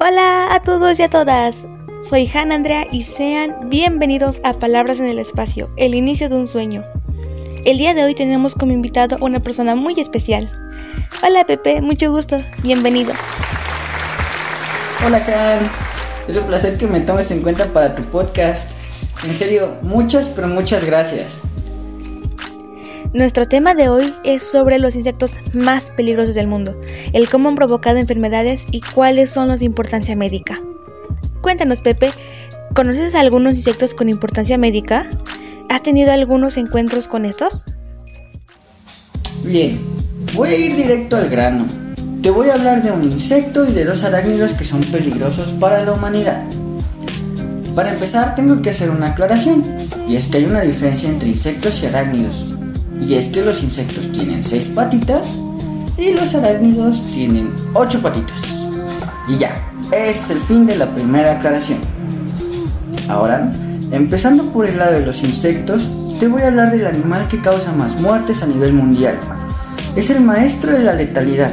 [0.00, 1.66] Hola a todos y a todas.
[2.02, 6.46] Soy Hannah Andrea y sean bienvenidos a Palabras en el Espacio, el inicio de un
[6.46, 6.84] sueño.
[7.64, 10.52] El día de hoy tenemos como invitado a una persona muy especial.
[11.20, 13.12] Hola Pepe, mucho gusto, bienvenido.
[15.04, 15.68] Hola Han,
[16.28, 18.70] es un placer que me tomes en cuenta para tu podcast.
[19.24, 21.42] En serio, muchas pero muchas gracias.
[23.14, 26.78] Nuestro tema de hoy es sobre los insectos más peligrosos del mundo,
[27.14, 30.60] el cómo han provocado enfermedades y cuáles son los de importancia médica.
[31.40, 32.12] Cuéntanos, Pepe,
[32.74, 35.06] ¿conoces algunos insectos con importancia médica?
[35.70, 37.64] ¿Has tenido algunos encuentros con estos?
[39.42, 39.80] Bien,
[40.34, 41.66] voy a ir directo al grano.
[42.22, 45.82] Te voy a hablar de un insecto y de dos arácnidos que son peligrosos para
[45.82, 46.44] la humanidad.
[47.74, 49.62] Para empezar, tengo que hacer una aclaración,
[50.06, 52.47] y es que hay una diferencia entre insectos y arácnidos.
[53.00, 55.38] Y es que los insectos tienen seis patitas
[55.96, 58.40] y los arácnidos tienen ocho patitas.
[59.28, 59.54] Y ya,
[59.92, 61.78] es el fin de la primera aclaración.
[63.08, 63.52] Ahora,
[63.90, 65.88] empezando por el lado de los insectos,
[66.20, 69.18] te voy a hablar del animal que causa más muertes a nivel mundial.
[69.96, 71.52] Es el maestro de la letalidad,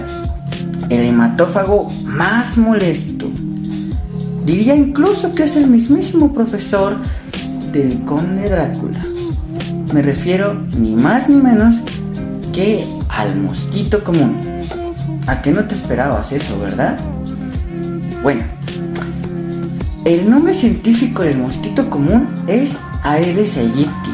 [0.89, 3.29] el hematófago más molesto.
[4.45, 6.97] Diría incluso que es el mismísimo profesor
[7.71, 9.14] del conde Drácula.
[9.93, 11.75] Me refiero ni más ni menos
[12.51, 14.35] que al mosquito común.
[15.27, 16.97] ¿A qué no te esperabas eso, verdad?
[18.21, 18.43] Bueno,
[20.05, 24.11] el nombre científico del mosquito común es Aedes aegypti.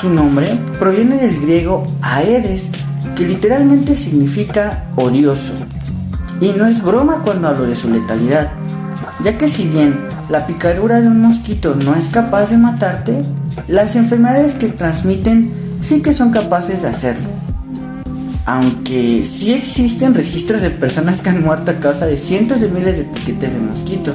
[0.00, 2.70] Su nombre proviene del griego Aedes,
[3.16, 5.54] que literalmente significa odioso.
[6.40, 8.52] Y no es broma cuando hablo de su letalidad,
[9.24, 13.22] ya que si bien la picadura de un mosquito no es capaz de matarte,
[13.68, 17.28] las enfermedades que transmiten sí que son capaces de hacerlo.
[18.44, 22.98] Aunque sí existen registros de personas que han muerto a causa de cientos de miles
[22.98, 24.14] de piquetes de mosquito.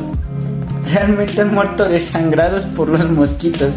[0.93, 3.73] Realmente han muerto desangrados por los mosquitos.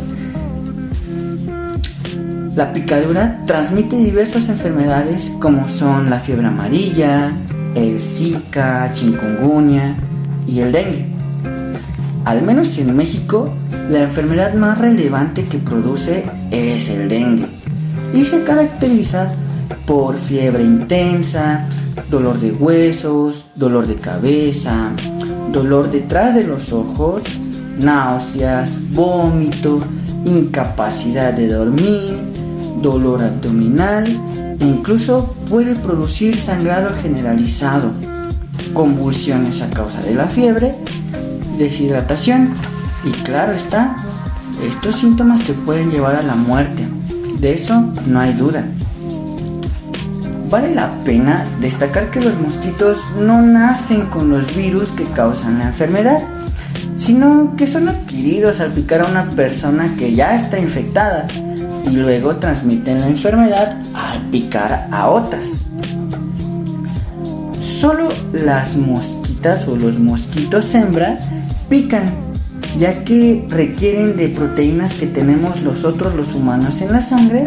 [2.57, 7.33] La picadura transmite diversas enfermedades como son la fiebre amarilla,
[7.77, 9.97] el Zika, chikungunya
[10.49, 11.10] y el dengue.
[12.25, 13.53] Al menos en México,
[13.89, 17.47] la enfermedad más relevante que produce es el dengue.
[18.13, 19.33] Y se caracteriza
[19.87, 21.67] por fiebre intensa,
[22.11, 24.91] dolor de huesos, dolor de cabeza,
[25.51, 27.23] dolor detrás de los ojos,
[27.79, 29.79] náuseas, vómito,
[30.25, 32.19] incapacidad de dormir,
[32.83, 34.07] dolor abdominal
[34.61, 37.93] e incluso puede producir sangrado generalizado,
[38.75, 40.77] convulsiones a causa de la fiebre
[41.65, 42.55] deshidratación.
[43.05, 43.97] Y claro está,
[44.63, 46.87] estos síntomas te pueden llevar a la muerte.
[47.39, 48.65] De eso no hay duda.
[50.51, 55.67] Vale la pena destacar que los mosquitos no nacen con los virus que causan la
[55.67, 56.23] enfermedad,
[56.97, 61.29] sino que son adquiridos al picar a una persona que ya está infectada
[61.85, 65.65] y luego transmiten la enfermedad al picar a otras.
[67.81, 71.19] Solo las mosquitas o los mosquitos hembra
[71.71, 72.05] pican,
[72.77, 77.45] ya que requieren de proteínas que tenemos nosotros los humanos en la sangre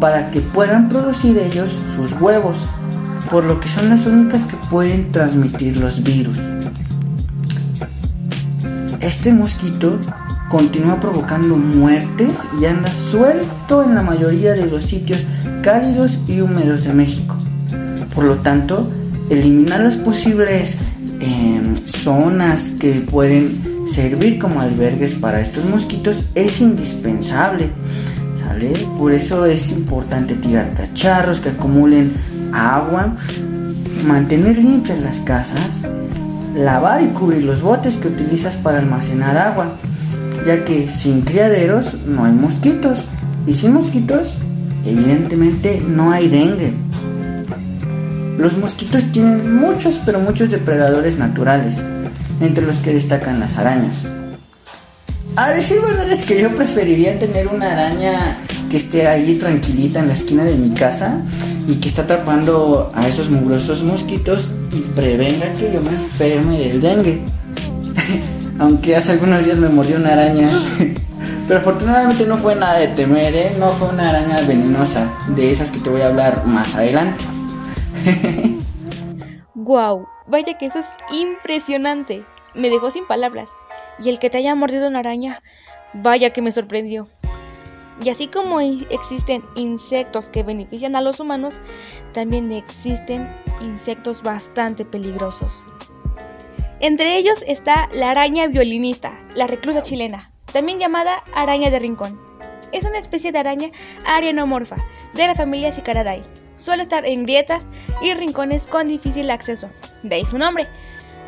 [0.00, 2.58] para que puedan producir ellos sus huevos,
[3.30, 6.38] por lo que son las únicas que pueden transmitir los virus.
[9.00, 9.98] Este mosquito
[10.48, 15.20] continúa provocando muertes y anda suelto en la mayoría de los sitios
[15.62, 17.36] cálidos y húmedos de México.
[18.14, 18.88] Por lo tanto,
[19.28, 20.76] eliminar los posibles
[22.06, 27.70] zonas que pueden servir como albergues para estos mosquitos es indispensable.
[28.96, 32.12] Por eso es importante tirar cacharros que acumulen
[32.52, 33.16] agua,
[34.06, 35.82] mantener limpias las casas,
[36.56, 39.72] lavar y cubrir los botes que utilizas para almacenar agua,
[40.46, 43.00] ya que sin criaderos no hay mosquitos
[43.48, 44.36] y sin mosquitos
[44.86, 46.72] evidentemente no hay dengue.
[48.38, 51.80] Los mosquitos tienen muchos pero muchos depredadores naturales
[52.40, 54.04] entre los que destacan las arañas.
[55.36, 58.38] A decir verdad es que yo preferiría tener una araña
[58.70, 61.20] que esté ahí tranquilita en la esquina de mi casa
[61.68, 66.80] y que está atrapando a esos mugrosos mosquitos y prevenga que yo me enferme del
[66.80, 67.20] dengue.
[68.58, 70.50] Aunque hace algunos días me mordió una araña.
[71.48, 73.56] Pero afortunadamente no fue nada de temer, ¿eh?
[73.58, 77.24] No fue una araña venenosa, de esas que te voy a hablar más adelante.
[79.66, 80.06] ¡Guau!
[80.28, 82.24] Vaya que eso es impresionante.
[82.54, 83.50] Me dejó sin palabras.
[83.98, 85.42] Y el que te haya mordido una araña,
[85.92, 87.08] vaya que me sorprendió.
[88.00, 91.58] Y así como existen insectos que benefician a los humanos,
[92.12, 93.28] también existen
[93.60, 95.64] insectos bastante peligrosos.
[96.78, 102.20] Entre ellos está la araña violinista, la reclusa chilena, también llamada araña de rincón.
[102.70, 103.70] Es una especie de araña
[104.04, 104.76] arianomorfa
[105.14, 106.22] de la familia Cicaradae.
[106.56, 107.66] Suele estar en grietas
[108.02, 109.70] y rincones con difícil acceso,
[110.02, 110.66] de ahí su nombre.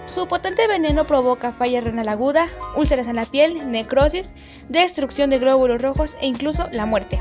[0.06, 4.32] Su potente veneno provoca falla renal aguda, úlceras en la piel, necrosis,
[4.70, 7.20] destrucción de glóbulos rojos e incluso la muerte.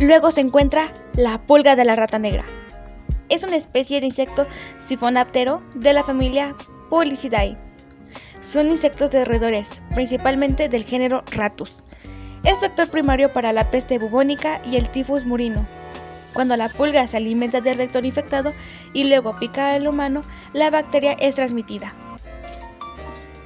[0.00, 2.44] Luego se encuentra la pulga de la rata negra.
[3.28, 6.56] Es una especie de insecto sifonáptero de la familia
[6.90, 7.56] Policidae.
[8.40, 11.84] Son insectos de roedores, principalmente del género Ratus.
[12.42, 15.77] Es vector primario para la peste bubónica y el tifus murino.
[16.34, 18.52] Cuando la pulga se alimenta del rector infectado
[18.92, 20.22] y luego pica al humano,
[20.52, 21.94] la bacteria es transmitida.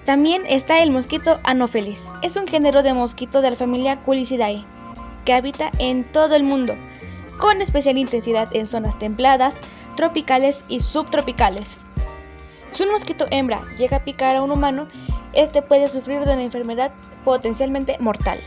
[0.05, 2.11] También está el mosquito Anopheles.
[2.23, 4.65] Es un género de mosquito de la familia Culicidae,
[5.25, 6.75] que habita en todo el mundo,
[7.39, 9.61] con especial intensidad en zonas templadas,
[9.95, 11.79] tropicales y subtropicales.
[12.71, 14.89] Si un mosquito hembra llega a picar a un humano,
[15.35, 16.93] este puede sufrir de una enfermedad
[17.25, 18.41] potencialmente mortal.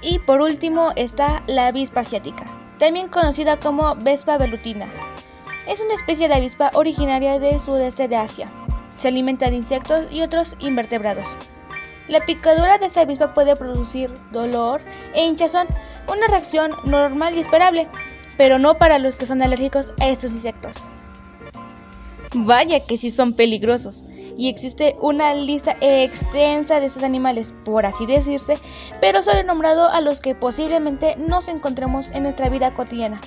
[0.00, 2.46] Y por último está la avispa asiática,
[2.78, 4.86] también conocida como Vespa velutina.
[5.66, 8.48] Es una especie de avispa originaria del sudeste de Asia.
[8.96, 11.36] Se alimenta de insectos y otros invertebrados.
[12.08, 14.80] La picadura de esta avispa puede producir dolor
[15.14, 15.68] e hinchazón,
[16.10, 17.86] una reacción normal y esperable,
[18.38, 20.88] pero no para los que son alérgicos a estos insectos.
[22.34, 24.04] Vaya que sí son peligrosos
[24.36, 28.58] y existe una lista extensa de estos animales, por así decirse,
[29.00, 33.20] pero solo he nombrado a los que posiblemente nos encontremos en nuestra vida cotidiana.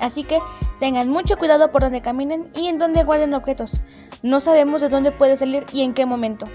[0.00, 0.40] Así que
[0.80, 3.80] tengan mucho cuidado por donde caminen y en donde guarden objetos.
[4.22, 6.46] No sabemos de dónde puede salir y en qué momento.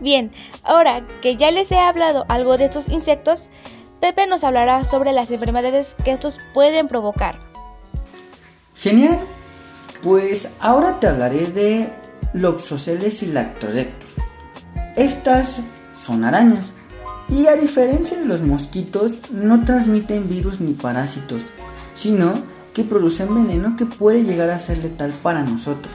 [0.00, 0.32] Bien,
[0.64, 3.48] ahora que ya les he hablado algo de estos insectos,
[4.00, 7.38] Pepe nos hablará sobre las enfermedades que estos pueden provocar.
[8.74, 9.20] Genial.
[10.04, 11.90] Pues ahora te hablaré de
[12.34, 14.12] Loxoceles y Lactodectus.
[14.96, 15.56] Estas
[15.96, 16.74] son arañas
[17.30, 21.40] y a diferencia de los mosquitos no transmiten virus ni parásitos,
[21.94, 22.34] sino
[22.74, 25.94] que producen veneno que puede llegar a ser letal para nosotros.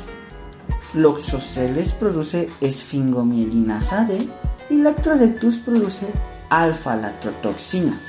[0.96, 4.28] Loxoceles produce esfingomielina D
[4.72, 6.08] y Lactodectus produce
[6.50, 8.00] alfa-latrotoxina.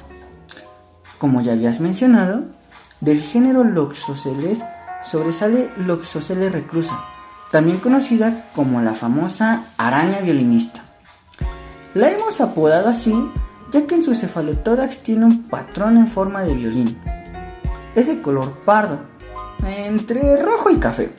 [1.19, 2.45] Como ya habías mencionado,
[3.03, 4.61] del género Loxoceles
[5.05, 6.99] sobresale Loxoceles reclusa,
[7.51, 10.83] también conocida como la famosa araña violinista.
[11.95, 13.13] La hemos apodado así
[13.73, 16.97] ya que en su cefalotórax tiene un patrón en forma de violín.
[17.95, 18.99] Es de color pardo,
[19.65, 21.13] entre rojo y café,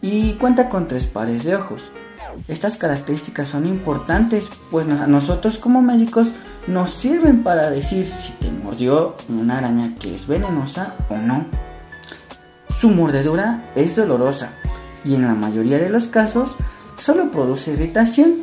[0.00, 1.82] y cuenta con tres pares de ojos.
[2.48, 6.28] Estas características son importantes, pues a nosotros como médicos
[6.66, 11.46] nos sirven para decir si te mordió una araña que es venenosa o no.
[12.80, 14.52] Su mordedura es dolorosa,
[15.04, 16.56] y en la mayoría de los casos
[16.98, 18.36] solo produce irritación.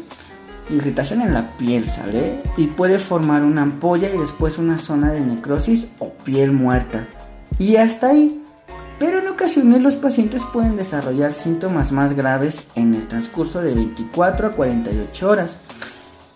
[0.69, 2.43] Irritación en la piel, ¿sale?
[2.55, 7.07] Y puede formar una ampolla y después una zona de necrosis o piel muerta.
[7.57, 8.43] Y hasta ahí.
[8.99, 14.47] Pero en ocasiones los pacientes pueden desarrollar síntomas más graves en el transcurso de 24
[14.49, 15.55] a 48 horas.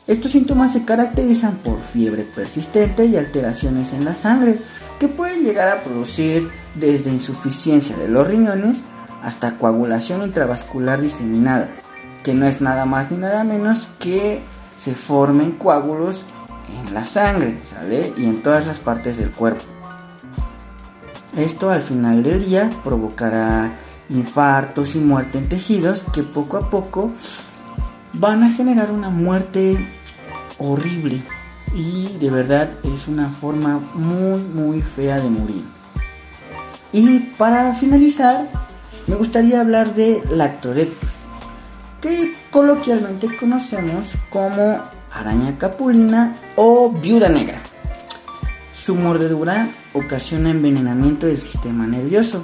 [0.08, 4.58] Estos síntomas se caracterizan por fiebre persistente y alteraciones en la sangre,
[5.00, 8.84] que pueden llegar a producir desde insuficiencia de los riñones
[9.24, 11.70] hasta coagulación intravascular diseminada,
[12.24, 14.42] que no es nada más ni nada menos que
[14.78, 16.26] se formen coágulos
[16.70, 18.12] en la sangre, ¿sale?
[18.18, 19.64] Y en todas las partes del cuerpo.
[21.38, 23.72] Esto al final del día provocará
[24.10, 27.12] infartos y muerte en tejidos que poco a poco
[28.14, 29.78] van a generar una muerte
[30.58, 31.24] horrible
[31.74, 35.81] y de verdad es una forma muy muy fea de morir.
[36.94, 38.50] Y para finalizar,
[39.08, 41.10] me gustaría hablar de Lactodectus,
[42.02, 44.80] que coloquialmente conocemos como
[45.14, 47.62] araña capulina o viuda negra.
[48.76, 52.44] Su mordedura ocasiona envenenamiento del sistema nervioso,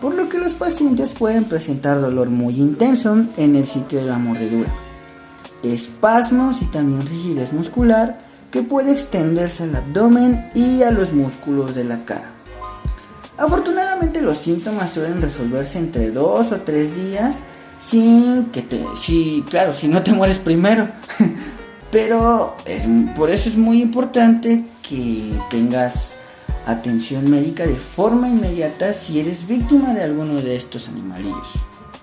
[0.00, 4.18] por lo que los pacientes pueden presentar dolor muy intenso en el sitio de la
[4.18, 4.70] mordedura,
[5.62, 8.18] espasmos y también rigidez muscular
[8.50, 12.39] que puede extenderse al abdomen y a los músculos de la cara.
[13.40, 17.34] Afortunadamente los síntomas suelen resolverse entre dos o tres días
[17.80, 20.88] sin que te, si, claro, si no te mueres primero.
[21.90, 22.54] Pero
[23.16, 26.16] por eso es muy importante que tengas
[26.66, 31.48] atención médica de forma inmediata si eres víctima de alguno de estos animalillos.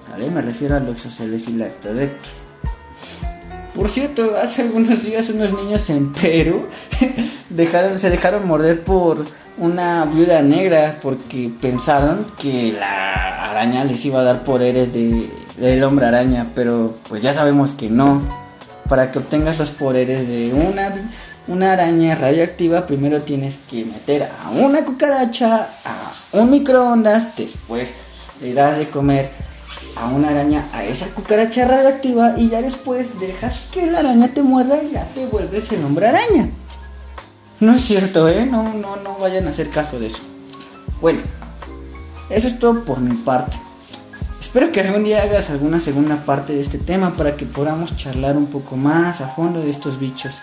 [0.10, 0.32] ¿Vale?
[0.32, 2.47] Me refiero a los oceles y lactodectos.
[3.78, 6.66] Por cierto, hace algunos días unos niños en Perú
[7.52, 9.24] dejaron, se dejaron morder por
[9.60, 15.84] una viuda negra porque pensaron que la araña les iba a dar poderes de, del
[15.84, 18.24] hombre araña, pero pues ya sabemos que no.
[18.90, 20.96] Para que obtengas los poderes de una,
[21.48, 27.94] una araña radioactiva, primero tienes que meter a una cucaracha a un microondas, después
[28.42, 29.30] le das de comer
[30.00, 34.42] a una araña a esa cucaracha radioactiva y ya después dejas que la araña te
[34.44, 36.50] muerda y ya te vuelves el hombre araña.
[37.60, 38.46] No es cierto, ¿eh?
[38.46, 40.20] No, no, no vayan a hacer caso de eso.
[41.02, 41.22] Bueno,
[42.30, 43.58] eso es todo por mi parte.
[44.40, 48.38] Espero que algún día hagas alguna segunda parte de este tema para que podamos charlar
[48.38, 50.36] un poco más a fondo de estos bichos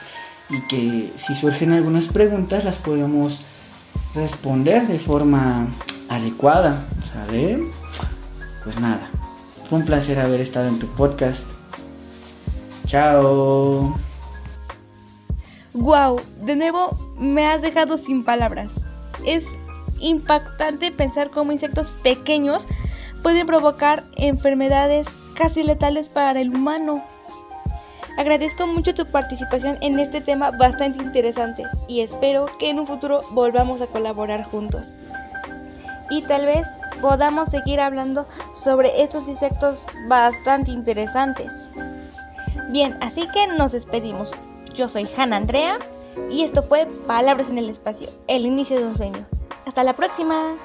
[0.51, 3.43] y que si surgen algunas preguntas las podamos
[4.15, 5.69] responder de forma
[6.09, 7.59] adecuada, ¿sabes?
[8.63, 9.09] Pues nada,
[9.71, 11.49] un placer haber estado en tu podcast.
[12.87, 13.95] Chao.
[15.73, 18.87] Wow, de nuevo me has dejado sin palabras.
[19.27, 19.49] Es
[20.01, 22.69] impactante pensar cómo insectos pequeños
[23.23, 27.05] pueden provocar enfermedades casi letales para el humano.
[28.17, 33.23] Agradezco mucho tu participación en este tema bastante interesante y espero que en un futuro
[33.33, 35.01] volvamos a colaborar juntos.
[36.11, 36.67] Y tal vez
[37.05, 41.71] podamos seguir hablando sobre estos insectos bastante interesantes.
[42.71, 44.33] Bien, así que nos despedimos.
[44.73, 45.79] Yo soy Hanna Andrea
[46.31, 49.27] y esto fue Palabras en el Espacio, el inicio de un sueño.
[49.67, 50.57] Hasta la próxima.